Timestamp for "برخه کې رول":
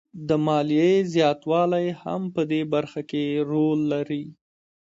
2.73-3.79